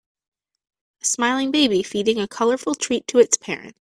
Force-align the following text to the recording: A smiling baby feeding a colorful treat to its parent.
A 1.03 1.05
smiling 1.05 1.51
baby 1.51 1.83
feeding 1.83 2.19
a 2.19 2.27
colorful 2.27 2.73
treat 2.73 3.05
to 3.05 3.19
its 3.19 3.37
parent. 3.37 3.69